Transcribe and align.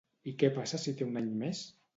I 0.31 0.31
què 0.43 0.49
passa 0.55 0.79
si 0.85 0.95
té 1.03 1.09
un 1.11 1.23
any 1.23 1.31
més? 1.45 1.65